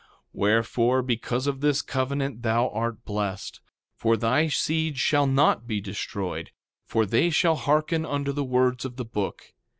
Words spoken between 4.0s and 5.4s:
thy seed shall